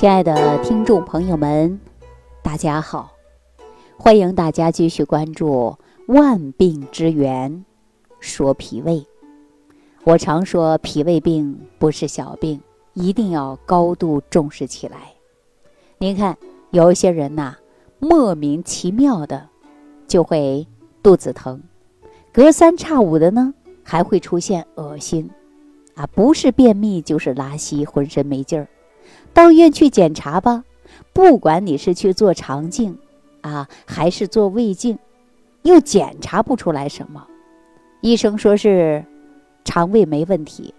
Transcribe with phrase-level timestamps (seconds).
[0.00, 1.78] 亲爱的听众朋友们，
[2.42, 3.12] 大家好！
[3.98, 5.76] 欢迎大家继续关注
[6.14, 7.66] 《万病之源
[8.18, 8.94] 说脾胃》。
[10.04, 12.58] 我常说，脾胃病不是小病，
[12.94, 15.12] 一定要高度重视起来。
[15.98, 16.34] 您看，
[16.70, 17.56] 有一些人呐，
[17.98, 19.50] 莫名其妙的
[20.06, 20.66] 就会
[21.02, 21.62] 肚子疼，
[22.32, 23.52] 隔三差五的呢，
[23.84, 25.28] 还会出现恶心，
[25.94, 28.66] 啊，不是便秘就是拉稀，浑身没劲儿。
[29.32, 30.64] 到医院去检查吧，
[31.12, 32.98] 不管你是去做肠镜，
[33.40, 34.98] 啊，还是做胃镜，
[35.62, 37.26] 又检查不出来什么。
[38.00, 39.04] 医生说是
[39.64, 40.74] 肠胃没问题，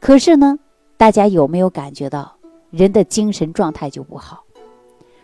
[0.00, 0.58] 可是呢，
[0.96, 2.36] 大家有没有感觉到
[2.70, 4.44] 人的精神状态就不好？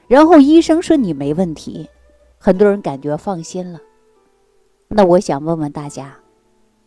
[0.08, 1.88] 然后医生说你没问题，
[2.38, 3.80] 很多人感觉放心了。
[4.88, 6.14] 那我想问问大家，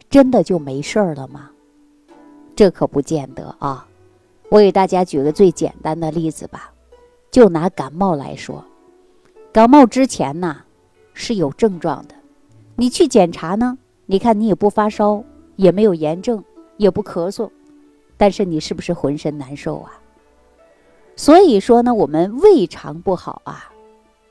[0.09, 1.50] 真的就没事儿了吗？
[2.56, 3.88] 这可不见得啊。
[4.49, 6.72] 我给大家举个最简单的例子吧，
[7.31, 8.64] 就拿感冒来说，
[9.52, 10.58] 感冒之前呢
[11.14, 12.16] 是有症状的，
[12.75, 15.23] 你去检查呢，你看你也不发烧，
[15.55, 16.44] 也没有炎症，
[16.78, 17.50] 也不咳嗽，
[18.17, 20.00] 但是你是不是浑身难受啊？
[21.16, 23.72] 所以说呢，我们胃肠不好啊，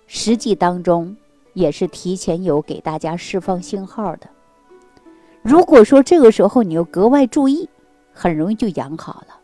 [0.07, 1.17] 实际当中
[1.55, 4.29] 也是提前有给大家释放信号的。
[5.43, 7.69] 如果说这个时候你又格外注意，
[8.13, 9.41] 很容易就养好了。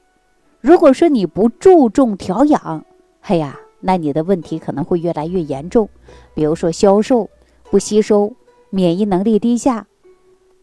[0.60, 2.84] 如果说你不注重调养，
[3.22, 5.88] 哎呀，那你的问题可能会越来越严重，
[6.34, 7.30] 比如说消瘦、
[7.70, 8.34] 不吸收、
[8.68, 9.86] 免疫能力低下，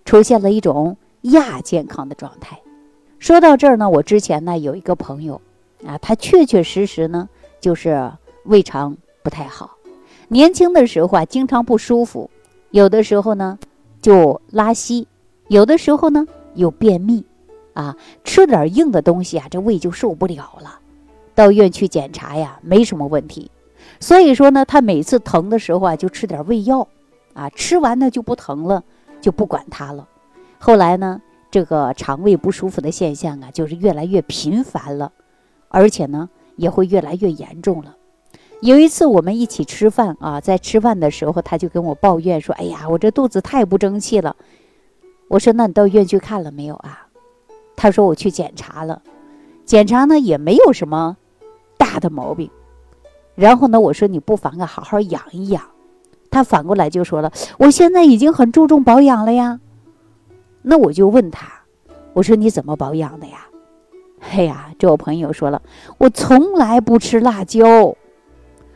[0.05, 2.59] 出现了一种亚健康的状态。
[3.17, 5.41] 说到这儿呢，我之前呢有一个朋友
[5.83, 7.27] 啊，他确确实实呢
[7.59, 8.11] 就是
[8.43, 9.77] 胃肠不太好，
[10.27, 12.29] 年轻的时候啊经常不舒服，
[12.69, 13.57] 有的时候呢
[13.99, 15.07] 就拉稀，
[15.47, 17.25] 有的时候呢又便秘。
[17.77, 20.79] 啊，吃点硬的东西啊，这胃就受不了了。
[21.35, 23.51] 到医院去检查呀，没什么问题。
[23.99, 26.87] 所以说呢，他每次疼的时候啊，就吃点胃药，
[27.35, 28.83] 啊，吃完呢就不疼了，
[29.21, 30.07] 就不管它了。
[30.57, 31.21] 后来呢，
[31.51, 35.11] 这个肠胃不舒服的现象啊，就是越来越频繁了，
[35.67, 37.95] 而且呢，也会越来越严重了。
[38.61, 44.35] 有一次我们一起吃饭啊，在吃饭的时候，他就跟我抱怨说：“哎呀，我这肚子太不争气了。”
[45.29, 47.05] 我说：“那你到医院去看了没有啊？”
[47.77, 49.01] 他说：“我去检查了，
[49.63, 51.15] 检查呢也没有什么
[51.77, 52.49] 大的毛病。
[53.35, 55.63] 然后呢，我说你不妨啊好好养一养。
[56.31, 59.59] 他反过来就说了：我现在已经很注重保养了呀。
[60.63, 61.47] 那我就问他：
[62.13, 63.47] 我说你怎么保养的呀？
[64.31, 65.61] 哎呀，这我朋友说了：
[65.99, 67.95] 我从来不吃辣椒，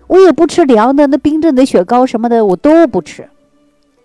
[0.05, 3.27] 我也不吃凉的那冰镇的雪糕什么的，我都不吃。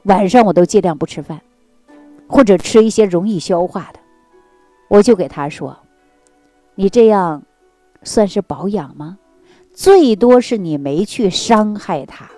[0.05, 1.43] 晚上我都尽量不吃饭，
[2.27, 4.01] 或者吃一些容易消化的。”
[4.89, 5.77] 我就给他说
[6.77, 7.43] ：“你这样
[8.03, 9.19] 算是保养吗？
[9.73, 12.31] 最多是你没去伤害他，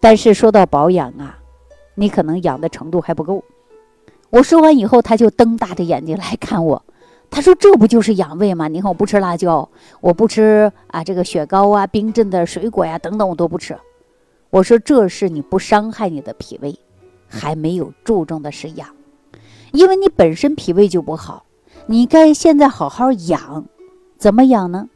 [0.00, 1.38] 但是说到保养啊，
[1.94, 3.44] 你可能养的程度还不够。”
[4.30, 6.82] 我说完以后，他就瞪大着眼睛来看我，
[7.30, 8.66] 他说：“这不就是养胃吗？
[8.66, 9.68] 你看我不吃辣椒，
[10.00, 13.78] 我不吃啊这个雪糕啊、冰镇的水果呀等等，我都不吃。”
[14.50, 16.76] 我说：“这是你不伤害你的脾胃，
[17.28, 18.88] 还没有注重的是养，
[19.72, 21.44] 因为你本身脾胃就不好。”
[21.86, 23.66] 你该现在好好养，
[24.16, 24.88] 怎么养呢？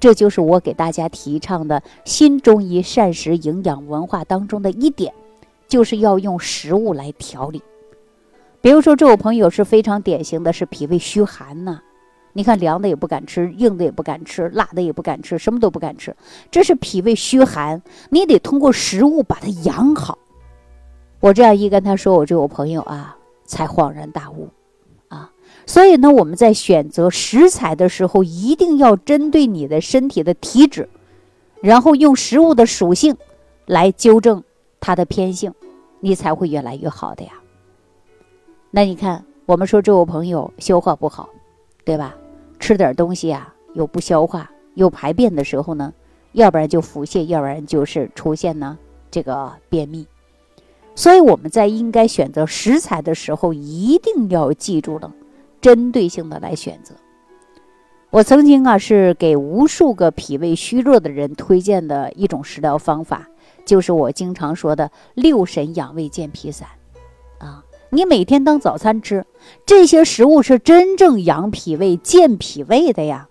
[0.00, 5.12] 这就是我给大家提倡的新中医膳食营养文化当中的一点，
[5.68, 7.62] 就是要用食物来调理。
[8.62, 11.82] 比如说，这位朋友是非常典型的是脾胃虚寒呐，
[12.32, 16.16] 你看凉的也不敢吃，硬的也不敢吃，辣的也不敢吃，什么都不敢吃，
[16.50, 17.82] 这是脾胃虚寒。
[18.08, 20.16] 你得通过食物把它养好。
[21.20, 23.14] 我这样一跟他说，我这位朋友啊，
[23.44, 24.48] 才恍然大悟。
[25.70, 30.88] 所以呢，我们在选择食材的时候，一定要针对你的身体的体质，
[31.62, 33.16] 然后用食物的属性
[33.66, 34.42] 来纠正
[34.80, 35.54] 它的偏性，
[36.00, 37.30] 你才会越来越好的呀。
[38.72, 41.28] 那你看，我们说这位朋友消化不好，
[41.84, 42.16] 对吧？
[42.58, 45.94] 吃点东西啊，又不消化，又排便的时候呢，
[46.32, 48.76] 要不然就腹泻，要不然就是出现呢
[49.08, 50.04] 这个便秘。
[50.96, 55.14] 所以我们在应该选择食材的时候，一定要记住了。
[55.60, 56.94] 针对性的来选择。
[58.10, 63.28] 我曾经啊是给无数个脾胃虚弱的人推荐的一种食疗方法，
[63.64, 66.68] 就是我经常说的六神养胃健脾散。
[67.38, 69.24] 啊，你每天当早餐吃
[69.64, 73.28] 这些食物是真正养脾胃、健脾胃的呀。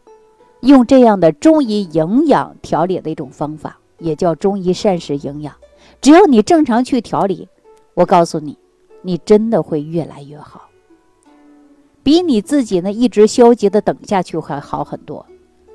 [0.61, 5.53] 用这样的中医营养调理的一种方法，也叫中医膳食营养。
[5.99, 7.49] 只要你正常去调理，
[7.95, 8.57] 我告诉你，
[9.01, 10.68] 你真的会越来越好。
[12.03, 15.25] 比你自己呢一直消极的等下去还好很多，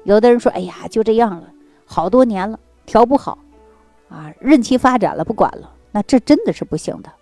[0.04, 1.48] 有的人说：“哎呀，就这样了，
[1.84, 3.38] 好多年了，调不好，
[4.08, 7.12] 啊，任其发展了，不管了。”那这真的是不行的。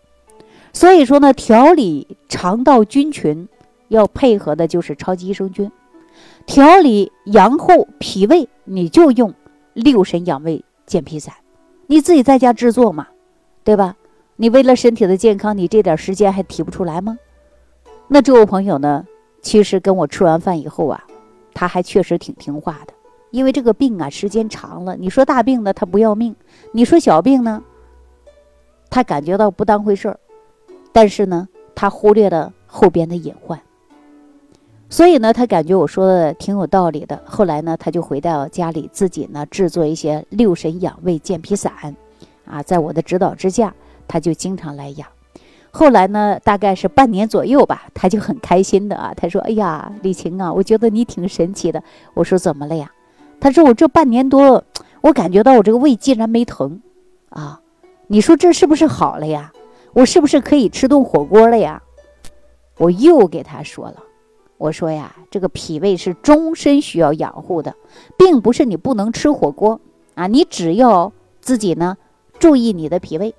[0.73, 3.47] 所以说呢，调理肠道菌群
[3.89, 5.71] 要配合的就是超级益生菌。
[6.47, 9.35] 调理阳后脾胃，你就用
[9.75, 11.35] 六神养胃健脾散，
[11.87, 13.09] 你自己在家制作嘛，
[13.65, 13.97] 对吧？
[14.37, 17.19] 你为了身体的健康，你这点时间还提不出来吗？
[18.15, 19.07] 那这位朋友呢，
[19.41, 21.03] 其实跟我吃完饭以后啊，
[21.55, 22.93] 他还确实挺听话的，
[23.31, 26.35] 因为这个病啊，时间长了，你说大病呢，他不要命；
[26.73, 27.63] 你说小病呢，
[28.91, 30.21] 他感觉到不当回事儿，
[30.93, 33.59] 但是呢，他忽略了后边的隐患。
[34.91, 37.19] 所以呢，他感觉我说的挺有道理的。
[37.25, 41.97] 后来呢，他就回到家里自己呢制作一些六神养胃健脾散，
[42.45, 43.75] 啊，在我的指导之下，
[44.07, 45.09] 他就经常来养。
[45.75, 51.83] 后来呢，大概是半年左右吧，他就很开心的啊，他说：“哎呀，李晴啊，我觉得你挺神奇的。”
[52.13, 52.93] 我说：“怎么了呀？”
[53.41, 54.63] 他说：“我这半年多，
[55.01, 56.83] 我感觉到我这个胃竟然没疼，
[57.31, 57.59] 啊，
[58.07, 59.51] 你说这是不是好了呀？
[59.95, 61.83] 我是不是可以吃顿火锅了呀？”
[62.77, 63.97] 我又给他说了。
[64.59, 67.75] 我说呀，这个脾胃是终身需要养护的，
[68.19, 69.81] 并不是你不能吃火锅
[70.15, 71.97] 啊，你只要自己呢
[72.39, 73.35] 注意你的脾胃，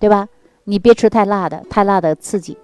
[0.00, 0.26] 对吧？
[0.68, 2.58] 你别吃太辣的，太辣的刺激。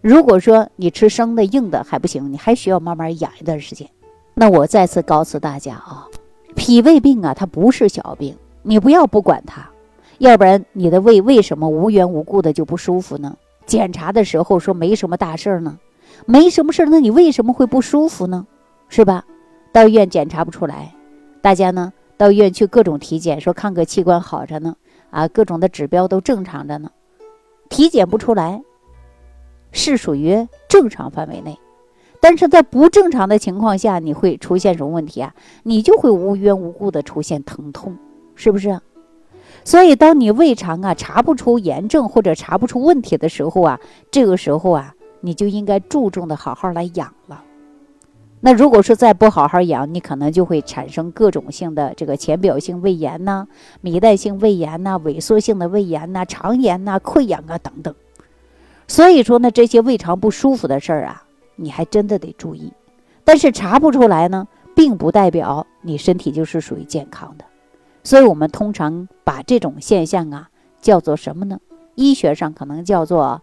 [0.00, 3.86] 如果说你吃生的硬的还不行，你还需要慢慢养一段时间。
[4.32, 6.08] 那我再次告诉大家啊，
[6.56, 9.68] 脾胃病啊，它不是小病，你不要不管它，
[10.16, 13.36] 要不然你的胃为什么无缘无故的就不舒服呢？
[13.66, 15.78] 检查的时候说没什么大事儿呢。
[16.24, 18.46] 没什么事儿，那你为什么会不舒服呢？
[18.88, 19.24] 是吧？
[19.70, 20.94] 到医院检查不出来，
[21.42, 24.76] 大家呢到医院去各种体检，说看个器官好着呢，
[25.10, 26.90] 啊，各种的指标都正常着呢，
[27.68, 28.62] 体检不出来，
[29.72, 31.58] 是属于正常范围内，
[32.20, 35.34] 但是在不正常的情况下，你会出现什么问题啊？
[35.62, 37.96] 你就会无缘无故的出现疼痛，
[38.34, 38.80] 是不是？
[39.64, 44.94] 所以，当你胃肠啊查不出炎症或者查不出问题的时候啊，这个时候啊。
[45.26, 47.42] 你就应该注重的好好来养了。
[48.46, 53.46] 那如果说再不好好养，你可能就会产生各种性的这个浅表性胃炎呐、
[53.82, 57.94] 糜烂性胃炎呐、萎缩性的胃炎呐、肠炎呐、溃疡啊等等。
[58.86, 61.24] 所以说呢，这些胃肠不舒服的事儿啊，
[61.56, 62.70] 你还真的得注意。
[63.24, 64.46] 但是查不出来呢，
[64.76, 67.46] 并不代表你身体就是属于健康的。
[68.02, 70.50] 所以我们通常把这种现象啊
[70.82, 71.58] 叫做什么呢？
[71.94, 73.40] 医学上可能叫做。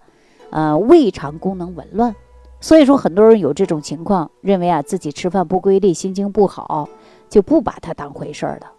[0.54, 2.14] 呃，胃肠功能紊乱，
[2.62, 6.88] 所以说很多人有这种情况，认为啊自己吃饭不规律，心情不好，
[7.28, 8.72] 就不把它当回事儿了。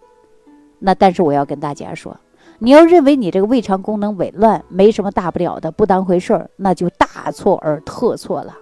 [0.78, 2.16] 那但是我要跟大家说，
[2.60, 8.56] 你要认为你这个胃肠功能紊乱没什么大不了的，不当回事儿，那就大错而特错了。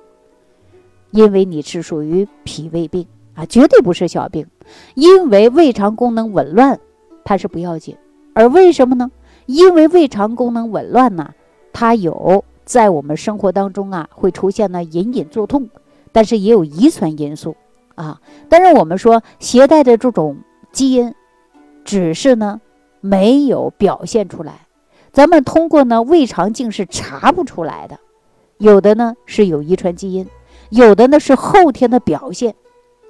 [1.11, 4.47] 因为你是属于脾胃病啊，绝对不是小病。
[4.95, 6.81] 因为胃肠功能紊乱，
[7.25, 7.95] 它是不要紧，
[8.35, 9.11] 而为什么呢？
[9.45, 11.35] 因为胃肠功能紊乱呢，
[11.75, 12.43] 它有。
[12.71, 15.69] 在我们生活当中啊，会出现呢隐隐作痛，
[16.13, 17.57] 但是也有遗传因素
[17.97, 18.21] 啊。
[18.49, 20.39] 但是我们说携带的这种
[20.71, 21.13] 基因，
[21.85, 22.61] 只是呢
[23.01, 24.69] 没有表现出来。
[25.11, 27.99] 咱们通过呢胃肠镜是查不出来的，
[28.59, 30.29] 有的呢是有遗传基因，
[30.69, 32.55] 有的呢是后天的表现。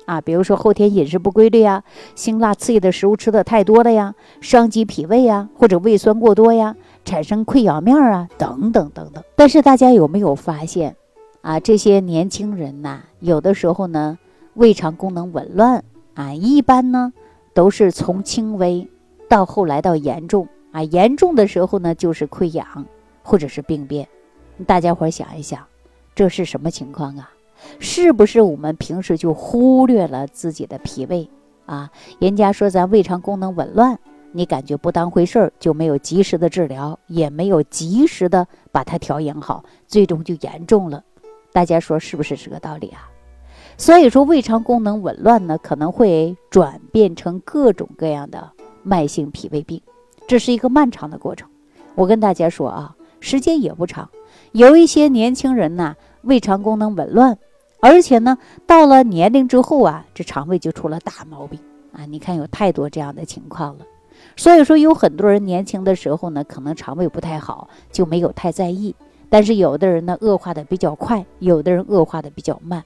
[0.06, 1.84] 啊，比如说后天饮食不规律呀，
[2.14, 9.22] 辛辣刺激的食物吃的太多了呀，伤及脾胃呀，或者胃酸过多呀，产生溃疡面啊，等等等等。
[9.36, 10.96] 但是大家有没有发现，
[11.40, 14.18] 啊，这些年轻人呐，有的时候呢，
[14.54, 15.82] 胃肠功能紊乱
[16.14, 17.12] 啊，一般呢
[17.54, 18.88] 都是从轻微
[19.28, 22.86] 到后来到严重啊，严重的时候呢就是溃疡
[23.22, 24.06] 或者是病变。
[24.66, 25.64] 大家伙想一想，
[26.14, 27.30] 这是什么情况啊？
[27.78, 31.28] 是不是我们平时就忽略了自己的脾胃
[31.66, 31.90] 啊？
[32.18, 33.98] 人家说咱胃肠功能紊乱，
[34.32, 41.02] 你感觉不当回事儿，就没有及时的治疗，也没有及时的把它调养好，最终就严重了。
[41.52, 43.08] 大家说是不是这个道理啊？
[43.76, 48.50] 所以说胃肠功能紊乱呢，可能会转变成各种各样的
[48.82, 49.80] 慢性脾胃病，
[50.28, 51.48] 这是一个漫长的过程。
[51.94, 54.08] 我跟大家说啊，时间也不长，
[54.52, 57.36] 有一些年轻人呢，胃肠功能紊乱。
[57.82, 61.58] 而且呢，到了年龄之后啊，这肠胃就出了大毛病
[61.94, 62.04] 啊！
[62.04, 63.86] 你看有太多这样的情况了。
[64.36, 68.94] 所以说，有很多人年轻的时候呢，可能肠胃不太好，就没有太在意。
[69.28, 72.84] 但是有的人呢，恶化的比较快，有的人恶化的比较慢。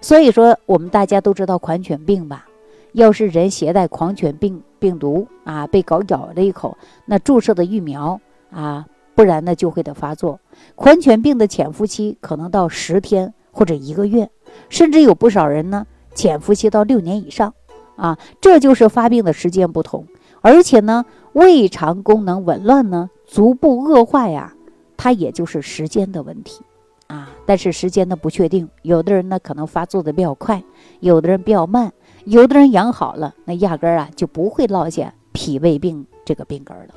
[0.00, 2.46] 所以说，我们大家都知道狂犬病吧？
[2.92, 8.20] 要是人携带狂犬病病毒啊，被狗咬了一口，那注射的疫苗
[8.50, 10.40] 啊，不然呢就会的发作。
[10.74, 13.32] 狂犬病的潜伏期可能到十天。
[13.52, 14.30] 或者一个月，
[14.68, 15.84] 甚至有不少人呢，
[16.14, 17.52] 潜伏期到六年以上，
[17.96, 20.06] 啊，这就是发病的时间不同，
[20.40, 24.54] 而且呢，胃肠功能紊乱呢，逐步恶化呀，
[24.96, 26.62] 它也就是时间的问题
[27.06, 27.30] 啊。
[27.46, 30.62] 但是时间的不确定，有的人呢可能发作的比较快，
[31.00, 31.92] 有的人比较慢，
[32.24, 36.94] 有的人养好了，那压根儿啊就不会落下脾胃病这个病根儿了。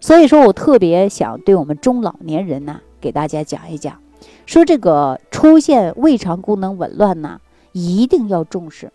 [0.00, 3.98] 所以说我特别想对我们中老年人呢，给大家讲一讲，
[4.46, 7.40] 说这个出现胃肠功能紊乱呢，
[7.72, 8.92] 一定要重视。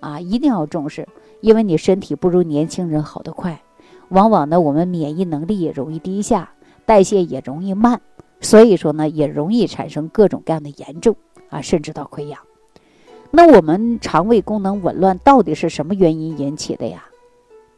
[0.00, 1.06] 啊，一定要重视，
[1.40, 3.62] 因为你身体不如年轻人好得快，
[4.08, 6.52] 往往呢，我们免疫能力也容易低下，
[6.86, 8.00] 代谢也容易慢，
[8.40, 11.14] 所以说呢，也容易产生各种各样的炎症
[11.50, 12.38] 啊，甚至到溃疡。
[13.30, 17.04] 那我们肠胃功能紊乱到底是什么原因引起的呀？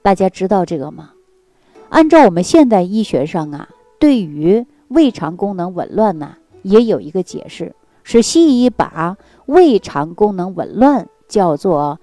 [0.03, 1.11] 大家知道这个吗？
[1.89, 7.75] 按照我们现代医学上啊，对于胃肠功能紊乱呢，也有一个解释，
[8.05, 11.99] 是西医把胃肠功能紊乱叫做。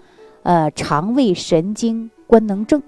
[0.47, 2.81] 呃，肠胃神经官能症，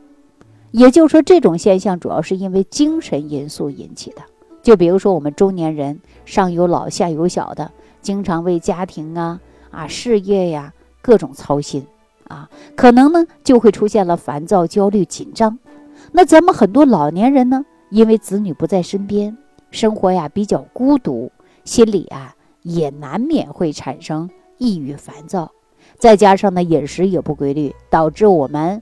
[0.72, 4.22] 也就是说，这种现象主要是因为精神因素引起的。
[4.64, 7.70] 就比如说，我们中年人上有老下有小的，
[8.02, 11.86] 经常为家庭啊啊事业呀各种操心
[12.30, 15.60] 啊，可能呢就会出现了烦躁、焦虑、紧张。
[16.14, 19.38] 那咱们很多老年人呢，因为子女不在身边，
[19.70, 21.30] 生活呀比较孤独，
[21.66, 25.52] 心里啊也难免会产生抑郁、烦躁。
[26.00, 28.82] 再加上呢，饮食也不规律，导致我们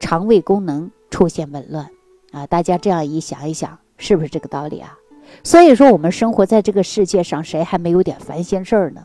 [0.00, 1.90] 肠胃功能出现紊乱
[2.32, 2.46] 啊！
[2.46, 4.96] 大家这样一想一想，是不是这个道理啊？
[5.42, 9.04] 所以说，我们生活在这个世界上，谁还没有点烦心事儿呢？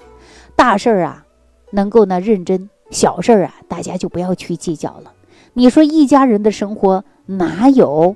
[0.55, 1.25] 大事儿啊，
[1.71, 5.11] 能够呢认真；小事儿啊，大家就不要去计较了。
[5.53, 8.15] 你说一家人的生活哪有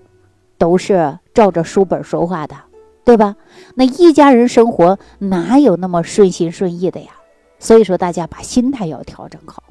[0.58, 2.56] 都是照着书本说话的，
[3.04, 3.36] 对吧？
[3.76, 7.12] 那一家人生活哪有那么顺心顺意的呀？
[7.63, 9.63] 所以说，大家把心态要调整好。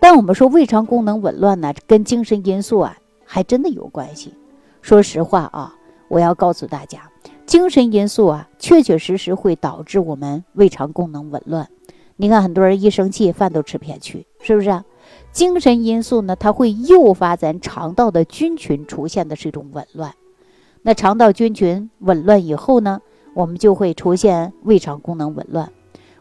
[0.00, 4.34] 但我们说胃肠功能紊乱呢，跟精神因素啊，还真的有关系。
[4.82, 5.76] 说实话啊，
[6.08, 7.08] 我要告诉大家，
[7.46, 11.68] 精神因素啊，确确实实会导致我们胃肠功能紊乱。
[12.16, 14.82] 你看，很多人一生气，饭都吃不下去，是不是？
[15.30, 20.12] 精神因素呢，它会诱发咱肠道的菌群出现的是一种紊乱。
[20.82, 23.00] 那肠道菌群紊乱以后呢，
[23.34, 25.70] 我们就会出现胃肠功能紊乱。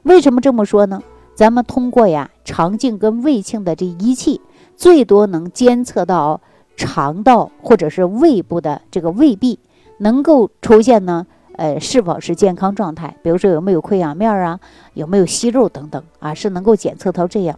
[0.04, 1.02] 为什么这么说呢？
[1.36, 4.42] 咱们通过呀肠镜跟胃镜的这仪器，
[4.76, 6.42] 最多能监测到
[6.76, 9.58] 肠道或者是胃部的这个胃壁
[10.00, 13.16] 能够出现呢，呃，是否是健康状态？
[13.22, 14.60] 比如说有没有溃疡面啊，
[14.94, 17.58] 有没有息肉等等啊，是能够检测到这样。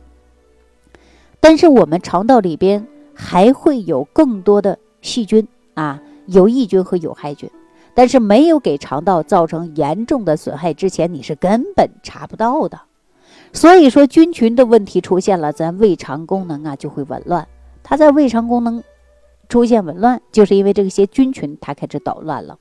[1.39, 7.49] 但是我们肠道里边还会有更多的细菌啊，有益菌和有害菌。
[7.93, 12.81] 但是没有给肠道造成严重的损害之前，你是根本查不到的。
[13.53, 17.47] 所以说，菌群的问题出现了，咱胃肠功能啊就会紊乱。
[17.83, 18.81] 它在胃肠功能
[19.49, 22.57] 出现紊乱，就是因为这些菌群它开始捣乱了。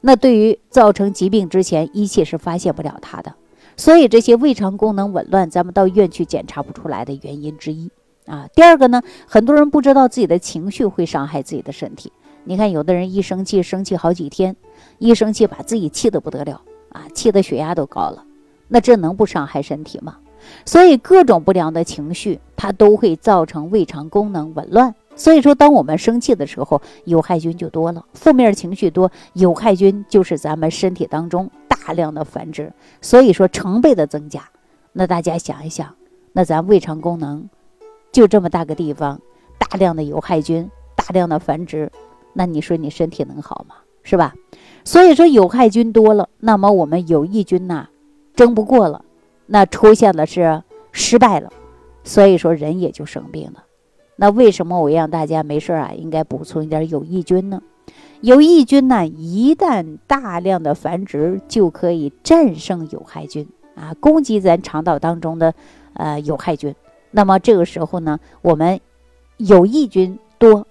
[0.00, 3.34] 那对于造成疾病之前，仪器是发现不了它的。
[3.76, 7.90] 所以这些胃肠功能紊乱，咱们到医院去检查不出来的原因之一
[8.26, 8.46] 啊。
[8.54, 12.12] 第二个呢，很多人不知道自己的情绪会伤害自己的身体。
[12.44, 14.54] 你看，有的人一生气，生气好几天，
[14.98, 16.60] 一生气把自己气得不得了
[16.90, 18.22] 啊，气得血压都高了，
[18.68, 20.18] 那这能不伤害身体吗？
[20.66, 24.94] 所以各种不良的情绪，它都会造成胃肠功能紊乱。
[25.16, 32.70] 所以说，当我们生气的时候，有害菌就多了，负面情绪多，有害菌就是咱们身体当中大量的繁殖，
[33.00, 34.42] 所以说成倍的增加。
[34.92, 35.94] 那大家想一想，
[36.32, 37.48] 那咱胃肠功能
[38.12, 39.18] 就这么大个地方，
[39.56, 41.90] 大量的有害菌，大量的繁殖。
[42.34, 43.76] 那你说你身体能好吗？
[44.06, 44.34] 是吧？
[44.84, 47.88] 所以说有害菌多了，那么我们有益菌呐，
[48.36, 49.02] 争不过了，
[49.46, 50.62] 那出现了是
[50.92, 51.50] 失败了，
[52.02, 53.64] 所以说人也就生病了。
[54.16, 57.62] 那为什么我让大家没事啊，应该补充一点有益菌呢？
[58.20, 65.54] 有益菌呢，一旦大量的繁殖，就可以战胜有害菌啊，攻击咱肠道当中的
[65.94, 66.74] 呃有害菌。
[67.10, 68.78] 那么这个时候呢，我们
[69.38, 70.66] 有益菌多。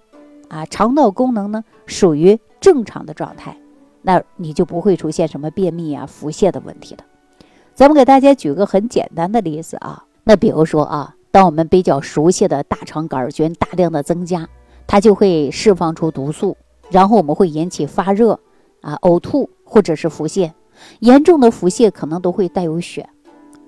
[0.53, 3.57] 啊，肠道功能呢属于正常的状态，
[4.03, 7.03] 那你就不会出现什么便秘啊、腹泻的问题了。
[7.73, 14.47] 咱们给大家举个很简单的例子啊，那比如说啊，当我们比较熟悉的大肠杆菌大量的增加，
[14.85, 16.55] 它就会释放出毒素，
[16.91, 18.39] 然后我们会引起发热
[18.81, 20.51] 啊、呕吐或者是腹泻，
[20.99, 23.09] 严重的腹泻可能都会带有血。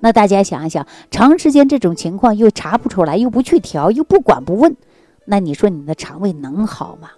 [0.02, 4.76] 那大家想一想，长时间这种情况又查不出来，又不去调，又不管不问。
[5.26, 7.10] 那你说你的肠胃能好吗？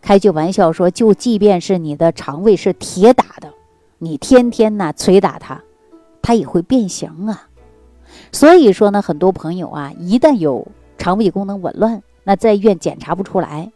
[0.00, 3.52] 开句玩笑说，就即便是你的肠胃是铁打的，
[3.98, 5.62] 你天天呢捶打它，
[6.20, 7.46] 它也会变形啊。
[8.32, 10.66] 所以说呢，很多朋友啊，一旦有
[10.98, 13.70] 肠胃功能紊乱，那在医院检查不出来，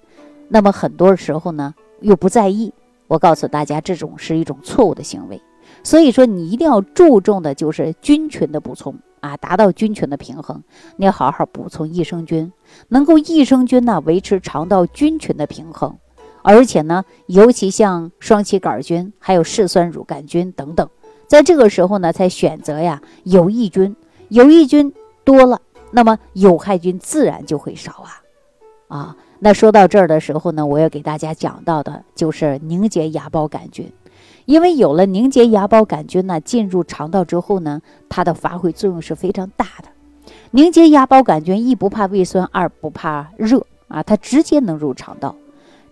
[0.49, 2.73] 那么很多时候呢又不在意。
[3.07, 5.41] 我告诉大家，这种是一种错误的行为。
[5.85, 10.63] 所以说，你一定要注重的就是菌群的补充啊，达到菌群的平衡。
[10.97, 12.53] 你要好好补充益生菌，
[12.89, 15.97] 能够益生菌呢维持肠道菌群的平衡。
[16.43, 20.89] 而且呢，尤其像双歧杆菌、还有嗜酸乳杆菌等等，
[21.27, 23.97] 在这个时候呢，才选择呀有益菌。
[24.29, 24.93] 有益菌
[25.25, 28.23] 多了，那么有害菌自然就会少啊。
[28.89, 33.93] 啊，那说到这儿的时候呢，我要给大家讲到的就是凝结芽孢杆菌。
[34.47, 39.89] 因为有了凝结芽孢杆菌呢，进入肠道之后呢，它的发挥作用是非常大的。
[40.53, 45.35] 凝结芽孢杆菌一不怕胃酸，二不怕热啊，它直接能入肠道。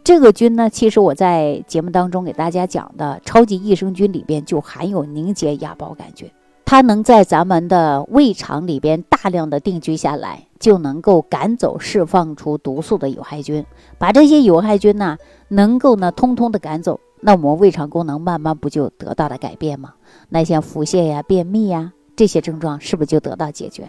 [0.05, 6.31] 这个菌呢，其实我在节目当中给大家讲的超级益生菌里边就含有凝结芽孢杆菌，
[6.65, 13.65] 它能在咱们的胃肠里边大量的定居下来，就能够赶走释放出毒素的有害菌，
[13.99, 15.19] 把这些有害菌呢，
[15.49, 17.01] 能够呢通通的赶走。
[17.27, 19.95] 那我们胃肠功能慢慢不就得到了改变吗？
[20.29, 23.89] 那像腹泻呀、便秘呀这些症状是不是就得到解决？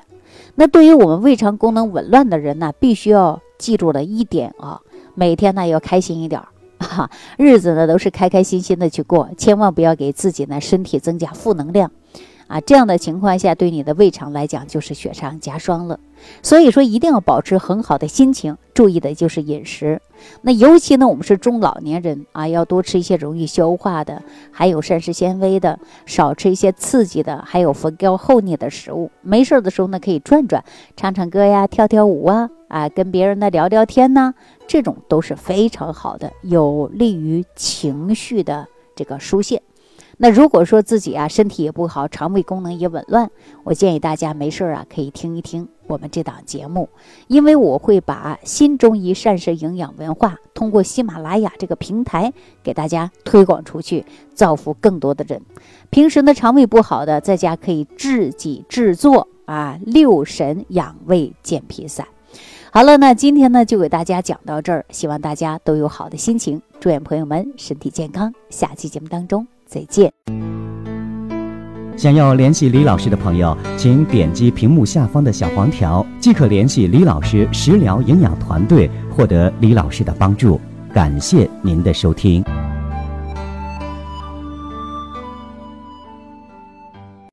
[0.56, 4.80] 那对于我们胃肠功能紊乱的人呢，必须要记住了一点啊，
[5.16, 6.48] 每天呢要开心一点儿
[6.80, 11.92] 啊，日子呢都是开开心心的去过，千万不要给自己呢身体增加负能量。
[12.48, 16.00] 啊，这样的情况下，对你的胃肠来讲就是雪上加霜了。
[16.42, 20.02] 所以说，一定要保持很好的心情，注意的就是饮食。
[20.42, 29.12] 那尤其呢，我们是中老年人啊，要多吃一些容易消化的，还有膳食纤维的，少吃一些刺激的，还有肥膏厚腻的食物。
[29.22, 30.64] 没事的时候呢，可以转转，
[30.96, 34.34] 唱唱歌呀，跳跳舞啊，啊，跟别人呢聊聊天呢，
[34.68, 39.62] 这种都是非常好的，有利于情绪的这个疏泄。
[40.18, 43.30] 那如果说自己啊身体也不好，肠胃功能也紊乱，
[43.64, 46.90] 我建议大家没事儿啊可以听一听我们这档节目，
[47.28, 52.32] 因为我会把新中医膳食营养文化通过喜马拉雅这个平台
[52.64, 55.42] 给大家推广出去，造福更多的人。
[55.90, 62.08] 平时呢肠胃不好的，在家可以自己制作啊六神养胃健脾散。
[62.72, 68.34] 好了，那今天呢就给大家讲到这儿，希望大家都有好的心情，祝愿朋友们身体健康。
[68.50, 69.55] 下期节目当中。
[69.66, 70.12] 再见。
[71.98, 80.60] 想要联系李老师的朋友，请点击屏幕下方的小黄条，即可联系李老师食疗营养团队，获得李老师的帮助。
[80.94, 82.44] 感谢您的收听。